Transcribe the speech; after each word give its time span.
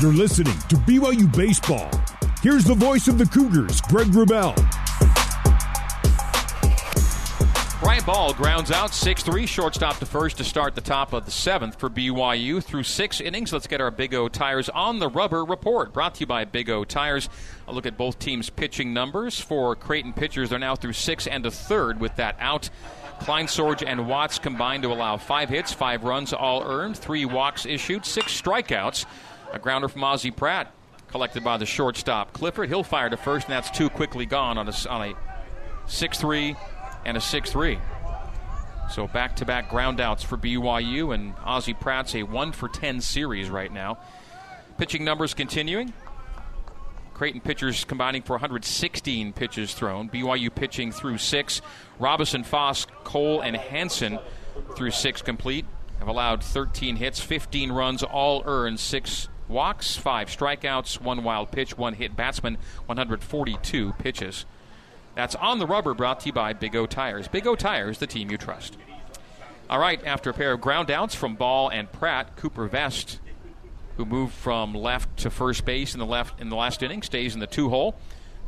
You're 0.00 0.12
listening 0.12 0.56
to 0.68 0.76
BYU 0.76 1.36
Baseball. 1.36 1.90
Here's 2.40 2.62
the 2.62 2.74
voice 2.74 3.08
of 3.08 3.18
the 3.18 3.26
Cougars, 3.26 3.80
Greg 3.80 4.06
Wrubell. 4.06 4.54
Bryant 7.80 8.06
Ball 8.06 8.32
grounds 8.32 8.70
out 8.70 8.94
6 8.94 9.24
3, 9.24 9.44
shortstop 9.44 9.98
to 9.98 10.06
first 10.06 10.36
to 10.36 10.44
start 10.44 10.76
the 10.76 10.80
top 10.80 11.12
of 11.12 11.24
the 11.24 11.32
seventh 11.32 11.80
for 11.80 11.90
BYU. 11.90 12.62
Through 12.62 12.84
six 12.84 13.20
innings, 13.20 13.52
let's 13.52 13.66
get 13.66 13.80
our 13.80 13.90
Big 13.90 14.14
O 14.14 14.28
Tires 14.28 14.68
on 14.68 15.00
the 15.00 15.08
rubber 15.08 15.44
report. 15.44 15.92
Brought 15.92 16.14
to 16.14 16.20
you 16.20 16.26
by 16.26 16.44
Big 16.44 16.70
O 16.70 16.84
Tires. 16.84 17.28
A 17.66 17.72
look 17.72 17.84
at 17.84 17.96
both 17.96 18.20
teams' 18.20 18.50
pitching 18.50 18.94
numbers. 18.94 19.40
For 19.40 19.74
Creighton 19.74 20.12
pitchers, 20.12 20.50
they're 20.50 20.60
now 20.60 20.76
through 20.76 20.92
six 20.92 21.26
and 21.26 21.44
a 21.44 21.50
third 21.50 21.98
with 21.98 22.14
that 22.14 22.36
out. 22.38 22.70
Sorge, 23.20 23.82
and 23.84 24.06
Watts 24.06 24.38
combined 24.38 24.84
to 24.84 24.92
allow 24.92 25.16
five 25.16 25.48
hits, 25.48 25.72
five 25.72 26.04
runs, 26.04 26.32
all 26.32 26.62
earned, 26.62 26.96
three 26.96 27.24
walks 27.24 27.66
issued, 27.66 28.06
six 28.06 28.40
strikeouts. 28.40 29.04
A 29.52 29.58
grounder 29.58 29.88
from 29.88 30.04
Ozzie 30.04 30.30
Pratt 30.30 30.72
collected 31.08 31.42
by 31.42 31.56
the 31.56 31.66
shortstop 31.66 32.32
Clifford. 32.32 32.68
He'll 32.68 32.82
fire 32.82 33.10
to 33.10 33.16
first, 33.16 33.46
and 33.46 33.54
that's 33.54 33.70
too 33.70 33.88
quickly 33.88 34.26
gone 34.26 34.58
on 34.58 34.68
a, 34.68 34.74
on 34.88 35.10
a 35.10 35.14
6 35.86 36.18
3 36.18 36.56
and 37.04 37.16
a 37.16 37.20
6 37.20 37.50
3. 37.50 37.78
So 38.90 39.06
back 39.06 39.36
to 39.36 39.44
back 39.44 39.68
groundouts 39.68 40.24
for 40.24 40.36
BYU, 40.36 41.14
and 41.14 41.34
Ozzie 41.44 41.74
Pratt's 41.74 42.14
a 42.14 42.22
1 42.22 42.52
for 42.52 42.68
10 42.68 43.00
series 43.00 43.50
right 43.50 43.72
now. 43.72 43.98
Pitching 44.78 45.04
numbers 45.04 45.34
continuing. 45.34 45.92
Creighton 47.14 47.40
pitchers 47.40 47.84
combining 47.84 48.22
for 48.22 48.34
116 48.34 49.32
pitches 49.32 49.74
thrown. 49.74 50.08
BYU 50.08 50.54
pitching 50.54 50.92
through 50.92 51.18
six. 51.18 51.60
Robison, 51.98 52.44
Foss, 52.44 52.86
Cole, 53.02 53.40
and 53.40 53.56
Hanson 53.56 54.20
through 54.76 54.92
six 54.92 55.20
complete. 55.20 55.66
Have 55.98 56.06
allowed 56.06 56.44
13 56.44 56.94
hits, 56.94 57.18
15 57.18 57.72
runs, 57.72 58.04
all 58.04 58.44
earned, 58.46 58.78
six 58.78 59.28
walks, 59.48 59.96
five 59.96 60.28
strikeouts, 60.28 61.00
one 61.00 61.24
wild 61.24 61.50
pitch, 61.50 61.76
one 61.76 61.94
hit 61.94 62.16
batsman, 62.16 62.58
142 62.86 63.92
pitches. 63.98 64.44
That's 65.14 65.34
on 65.34 65.58
the 65.58 65.66
rubber 65.66 65.94
brought 65.94 66.20
to 66.20 66.26
you 66.26 66.32
by 66.32 66.52
Big 66.52 66.76
O 66.76 66.86
Tires. 66.86 67.28
Big 67.28 67.46
O 67.46 67.56
Tires, 67.56 67.98
the 67.98 68.06
team 68.06 68.30
you 68.30 68.38
trust. 68.38 68.76
All 69.68 69.78
right, 69.78 70.04
after 70.06 70.30
a 70.30 70.34
pair 70.34 70.52
of 70.52 70.60
groundouts 70.60 71.14
from 71.14 71.34
Ball 71.34 71.68
and 71.68 71.90
Pratt, 71.90 72.36
Cooper 72.36 72.66
Vest 72.66 73.18
who 73.98 74.04
moved 74.04 74.32
from 74.32 74.72
left 74.74 75.18
to 75.18 75.28
first 75.28 75.64
base 75.64 75.92
in 75.92 75.98
the 75.98 76.06
left 76.06 76.40
in 76.40 76.48
the 76.48 76.56
last 76.56 76.82
inning, 76.84 77.02
stays 77.02 77.34
in 77.34 77.40
the 77.40 77.46
two 77.48 77.68
hole. 77.68 77.96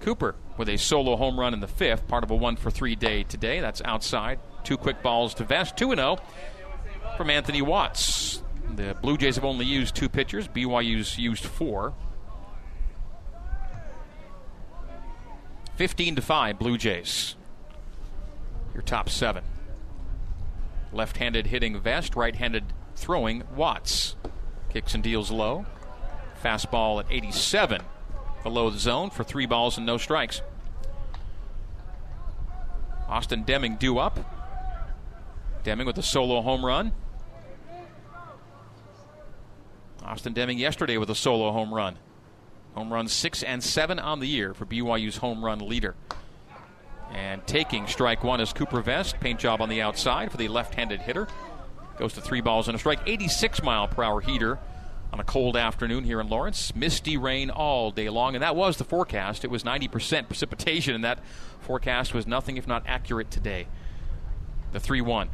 Cooper 0.00 0.34
with 0.56 0.70
a 0.70 0.78
solo 0.78 1.16
home 1.16 1.38
run 1.38 1.52
in 1.52 1.60
the 1.60 1.68
fifth, 1.68 2.08
part 2.08 2.24
of 2.24 2.30
a 2.30 2.34
one 2.34 2.56
for 2.56 2.70
three 2.70 2.96
day 2.96 3.22
today. 3.24 3.60
That's 3.60 3.82
outside. 3.84 4.40
Two 4.64 4.78
quick 4.78 5.02
balls 5.02 5.34
to 5.34 5.44
Vest, 5.44 5.76
2 5.76 5.94
0 5.94 6.16
from 7.18 7.28
Anthony 7.28 7.60
Watts. 7.60 8.33
The 8.76 8.96
Blue 9.00 9.16
Jays 9.16 9.36
have 9.36 9.44
only 9.44 9.64
used 9.64 9.94
two 9.94 10.08
pitchers, 10.08 10.48
BYU's 10.48 11.18
used 11.18 11.44
four. 11.44 11.94
15 15.76 16.16
to 16.16 16.22
5, 16.22 16.58
Blue 16.58 16.78
Jays. 16.78 17.36
Your 18.72 18.82
top 18.82 19.08
seven. 19.08 19.44
Left 20.92 21.16
handed 21.16 21.48
hitting 21.48 21.80
Vest, 21.80 22.14
right 22.14 22.34
handed 22.34 22.64
throwing 22.94 23.42
Watts. 23.54 24.14
Kicks 24.70 24.94
and 24.94 25.02
deals 25.02 25.30
low. 25.30 25.66
Fastball 26.42 27.00
at 27.00 27.10
87 27.10 27.82
below 28.42 28.70
the 28.70 28.78
zone 28.78 29.10
for 29.10 29.24
three 29.24 29.46
balls 29.46 29.76
and 29.76 29.86
no 29.86 29.96
strikes. 29.96 30.42
Austin 33.08 33.42
Deming 33.44 33.76
due 33.76 33.98
up. 33.98 34.18
Deming 35.62 35.86
with 35.86 35.98
a 35.98 36.02
solo 36.02 36.42
home 36.42 36.64
run. 36.64 36.92
Austin 40.14 40.32
Deming 40.32 40.58
yesterday 40.58 40.96
with 40.96 41.10
a 41.10 41.14
solo 41.16 41.50
home 41.50 41.74
run. 41.74 41.98
Home 42.76 42.92
runs 42.92 43.12
six 43.12 43.42
and 43.42 43.60
seven 43.60 43.98
on 43.98 44.20
the 44.20 44.28
year 44.28 44.54
for 44.54 44.64
BYU's 44.64 45.16
home 45.16 45.44
run 45.44 45.58
leader. 45.58 45.96
And 47.10 47.44
taking 47.48 47.88
strike 47.88 48.22
one 48.22 48.40
is 48.40 48.52
Cooper 48.52 48.80
Vest. 48.80 49.18
Paint 49.18 49.40
job 49.40 49.60
on 49.60 49.68
the 49.68 49.82
outside 49.82 50.30
for 50.30 50.36
the 50.36 50.46
left 50.46 50.76
handed 50.76 51.00
hitter. 51.00 51.26
Goes 51.98 52.12
to 52.12 52.20
three 52.20 52.40
balls 52.40 52.68
and 52.68 52.76
a 52.76 52.78
strike. 52.78 53.00
86 53.04 53.60
mile 53.64 53.88
per 53.88 54.04
hour 54.04 54.20
heater 54.20 54.60
on 55.12 55.18
a 55.18 55.24
cold 55.24 55.56
afternoon 55.56 56.04
here 56.04 56.20
in 56.20 56.28
Lawrence. 56.28 56.76
Misty 56.76 57.16
rain 57.16 57.50
all 57.50 57.90
day 57.90 58.08
long, 58.08 58.36
and 58.36 58.42
that 58.44 58.54
was 58.54 58.76
the 58.76 58.84
forecast. 58.84 59.44
It 59.44 59.50
was 59.50 59.64
90% 59.64 60.28
precipitation, 60.28 60.94
and 60.94 61.02
that 61.02 61.18
forecast 61.58 62.14
was 62.14 62.24
nothing 62.24 62.56
if 62.56 62.68
not 62.68 62.84
accurate 62.86 63.32
today. 63.32 63.66
The 64.70 64.78
3 64.78 65.00
1. 65.00 65.28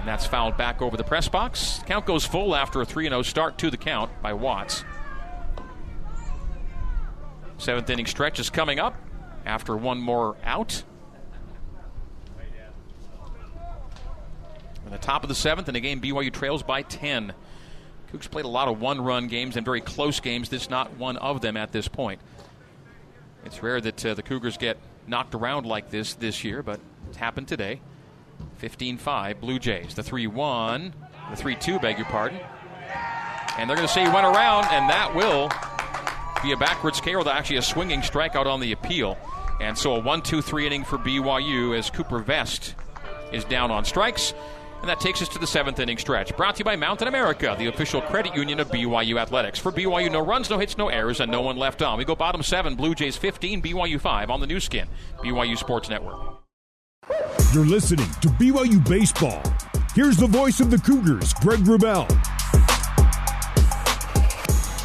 And 0.00 0.08
that's 0.08 0.26
fouled 0.26 0.56
back 0.56 0.80
over 0.80 0.96
the 0.96 1.04
press 1.04 1.28
box. 1.28 1.80
Count 1.86 2.06
goes 2.06 2.24
full 2.24 2.56
after 2.56 2.80
a 2.80 2.86
3 2.86 3.08
0 3.08 3.20
start 3.20 3.58
to 3.58 3.70
the 3.70 3.76
count 3.76 4.10
by 4.22 4.32
Watts. 4.32 4.82
Seventh 7.58 7.90
inning 7.90 8.06
stretch 8.06 8.40
is 8.40 8.48
coming 8.48 8.80
up 8.80 8.96
after 9.44 9.76
one 9.76 10.00
more 10.00 10.36
out. 10.42 10.82
In 14.86 14.90
the 14.90 14.98
top 14.98 15.22
of 15.22 15.28
the 15.28 15.34
seventh, 15.34 15.68
in 15.68 15.76
a 15.76 15.80
game 15.80 16.00
BYU 16.00 16.32
trails 16.32 16.62
by 16.62 16.80
10. 16.80 17.34
Cougs 18.10 18.28
played 18.28 18.46
a 18.46 18.48
lot 18.48 18.68
of 18.68 18.80
one 18.80 19.02
run 19.02 19.28
games 19.28 19.56
and 19.56 19.64
very 19.64 19.82
close 19.82 20.18
games. 20.18 20.48
This 20.48 20.62
is 20.62 20.70
not 20.70 20.96
one 20.96 21.18
of 21.18 21.42
them 21.42 21.58
at 21.58 21.72
this 21.72 21.86
point. 21.86 22.20
It's 23.44 23.62
rare 23.62 23.80
that 23.82 24.04
uh, 24.04 24.14
the 24.14 24.22
Cougars 24.22 24.56
get 24.56 24.78
knocked 25.06 25.34
around 25.34 25.66
like 25.66 25.90
this 25.90 26.14
this 26.14 26.42
year, 26.42 26.62
but 26.62 26.80
it's 27.08 27.18
happened 27.18 27.46
today. 27.46 27.80
15 28.58 28.98
5, 28.98 29.40
Blue 29.40 29.58
Jays. 29.58 29.94
The 29.94 30.02
3 30.02 30.26
1, 30.26 30.94
the 31.30 31.36
3 31.36 31.56
2, 31.56 31.78
beg 31.78 31.98
your 31.98 32.06
pardon. 32.06 32.38
And 33.58 33.68
they're 33.68 33.76
going 33.76 33.88
to 33.88 33.92
say 33.92 34.04
he 34.04 34.10
went 34.10 34.26
around, 34.26 34.66
and 34.70 34.88
that 34.88 35.14
will 35.14 35.50
be 36.42 36.52
a 36.52 36.56
backwards 36.56 37.00
K, 37.00 37.14
or 37.14 37.28
actually 37.28 37.56
a 37.56 37.62
swinging 37.62 38.00
strikeout 38.00 38.46
on 38.46 38.60
the 38.60 38.72
appeal. 38.72 39.18
And 39.60 39.76
so 39.76 39.96
a 39.96 40.00
1 40.00 40.22
2 40.22 40.40
3 40.42 40.66
inning 40.66 40.84
for 40.84 40.98
BYU 40.98 41.78
as 41.78 41.90
Cooper 41.90 42.18
Vest 42.18 42.74
is 43.32 43.44
down 43.44 43.70
on 43.70 43.84
strikes. 43.84 44.34
And 44.80 44.88
that 44.88 44.98
takes 44.98 45.20
us 45.20 45.28
to 45.30 45.38
the 45.38 45.46
seventh 45.46 45.78
inning 45.78 45.98
stretch. 45.98 46.34
Brought 46.36 46.54
to 46.54 46.60
you 46.60 46.64
by 46.64 46.74
Mountain 46.74 47.06
America, 47.06 47.54
the 47.58 47.66
official 47.66 48.00
credit 48.00 48.34
union 48.34 48.60
of 48.60 48.70
BYU 48.70 49.20
Athletics. 49.20 49.58
For 49.58 49.70
BYU, 49.70 50.10
no 50.10 50.24
runs, 50.24 50.48
no 50.48 50.58
hits, 50.58 50.78
no 50.78 50.88
errors, 50.88 51.20
and 51.20 51.30
no 51.30 51.42
one 51.42 51.58
left 51.58 51.82
on. 51.82 51.98
We 51.98 52.06
go 52.06 52.16
bottom 52.16 52.42
seven, 52.42 52.76
Blue 52.76 52.94
Jays 52.94 53.16
15, 53.16 53.60
BYU 53.60 54.00
5 54.00 54.30
on 54.30 54.40
the 54.40 54.46
Nu 54.46 54.58
Skin, 54.58 54.88
BYU 55.18 55.58
Sports 55.58 55.90
Network. 55.90 56.39
You're 57.52 57.66
listening 57.66 58.06
to 58.20 58.28
BYU 58.28 58.88
Baseball. 58.88 59.42
Here's 59.92 60.16
the 60.16 60.28
voice 60.28 60.60
of 60.60 60.70
the 60.70 60.78
Cougars, 60.78 61.34
Greg 61.34 61.58
Wrubell. 61.58 62.08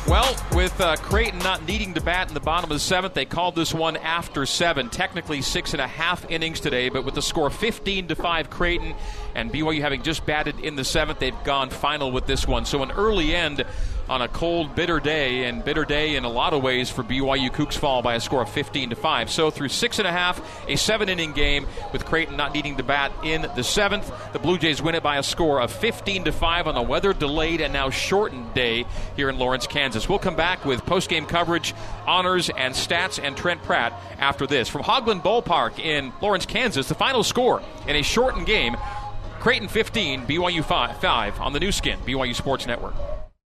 Well, 0.08 0.36
with 0.52 0.81
uh, 0.81 0.96
Creighton 0.96 1.38
not 1.40 1.64
needing 1.68 1.94
to 1.94 2.02
bat 2.02 2.28
in 2.28 2.34
the 2.34 2.40
bottom 2.40 2.72
of 2.72 2.76
the 2.76 2.80
seventh, 2.80 3.14
they 3.14 3.26
called 3.26 3.53
this 3.56 3.72
one 3.72 3.98
after 3.98 4.48
seven. 4.48 4.90
Technically 4.90 5.44
six 5.44 5.74
and 5.74 5.81
a 5.81 5.86
half 5.86 6.26
innings 6.31 6.59
today, 6.59 6.90
but 6.90 7.06
with 7.06 7.14
the 7.14 7.22
score 7.22 7.52
15 7.52 8.08
to 8.08 8.16
five, 8.16 8.50
Creighton 8.50 8.96
and 9.36 9.52
BYU 9.52 9.82
having 9.82 10.02
just 10.02 10.26
batted 10.26 10.59
in 10.59 10.76
the 10.76 10.84
seventh, 10.84 11.20
they've 11.20 11.44
gone 11.44 11.70
final 11.70 12.12
with 12.12 12.26
this 12.26 12.47
one. 12.47 12.66
So 12.66 12.82
an 12.82 12.90
early 12.90 13.36
end 13.36 13.64
on 14.10 14.22
a 14.22 14.28
cold, 14.28 14.76
bitter 14.76 15.00
day, 15.00 15.46
and 15.46 15.64
bitter 15.64 15.86
day 15.86 16.16
in 16.16 16.24
a 16.24 16.30
lot 16.30 16.54
of 16.54 16.62
ways 16.62 16.90
for 16.90 17.04
BYU 17.04 17.50
Cougs 17.50 17.74
fall 17.74 18.02
by 18.02 18.16
a 18.16 18.20
score 18.20 18.42
of 18.42 18.50
15 18.50 18.92
to 18.92 18.96
5. 18.96 19.30
So 19.30 19.50
through 19.50 19.70
six 19.70 20.00
and 20.00 20.08
a 20.08 20.12
half, 20.12 20.42
a 20.68 20.76
seven 20.76 21.10
inning 21.10 21.34
game 21.34 21.68
with 21.92 22.06
Creighton 22.06 22.38
not 22.38 22.54
needing 22.54 22.78
to 22.78 22.84
bat 22.84 23.12
in 23.24 23.48
the 23.56 23.64
seventh. 23.64 24.12
The 24.34 24.40
Blue 24.40 24.58
Jays 24.58 24.82
win 24.82 24.96
it 24.96 25.04
by 25.04 25.18
a 25.18 25.24
score 25.24 25.60
of 25.60 25.72
15 25.72 26.26
to 26.26 26.32
5 26.32 26.68
on 26.68 26.76
a 26.76 26.84
weather 26.84 27.14
delayed 27.14 27.62
and 27.62 27.74
now 27.74 27.90
shortened 27.90 28.54
day 28.54 28.86
here 29.16 29.30
in 29.30 29.40
Lawrence, 29.40 29.68
Kansas. 29.68 30.08
We'll 30.08 30.20
come 30.20 30.36
back 30.36 30.66
with 30.66 30.86
post 30.86 31.10
game 31.10 31.26
coverage, 31.26 31.74
honors, 32.06 32.50
and 32.50 32.74
stats, 32.74 33.20
and 33.22 33.36
Trent 33.36 33.64
Pratt 33.64 33.94
after 34.20 34.46
this. 34.46 34.70
From 34.70 34.84
Hoglund 34.84 35.24
Ballpark 35.24 35.80
in 35.80 36.14
Lawrence, 36.22 36.46
Kansas, 36.46 36.88
the 36.88 36.96
final 36.96 37.24
score 37.24 37.62
in 37.88 37.96
a 37.96 38.04
shortened 38.04 38.46
game 38.46 38.76
Creighton 39.46 39.68
15, 39.68 40.26
BYU 40.26 40.64
5, 40.64 40.98
5 40.98 41.40
on 41.40 41.54
the 41.54 41.60
Nu 41.60 41.72
Skin, 41.72 42.00
BYU 42.00 42.34
Sports 42.34 42.66
Network. 42.66 42.96